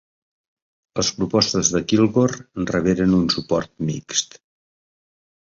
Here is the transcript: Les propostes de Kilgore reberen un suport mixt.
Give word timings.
Les 0.99 1.11
propostes 1.17 1.69
de 1.73 1.81
Kilgore 1.91 2.65
reberen 2.73 3.15
un 3.19 3.29
suport 3.35 3.71
mixt. 3.93 4.41